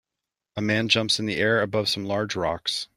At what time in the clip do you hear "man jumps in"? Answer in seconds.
0.63-1.27